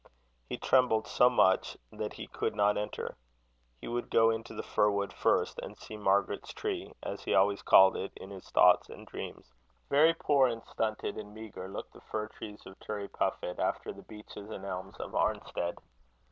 [0.49, 3.15] He trembled so much that he could not enter.
[3.79, 7.61] He would go into the fir wood first, and see Margaret's tree, as he always
[7.61, 9.53] called it in his thoughts and dreams.
[9.91, 14.49] Very poor and stunted and meagre looked the fir trees of Turriepuffit, after the beeches
[14.49, 15.77] and elms of Arnstead.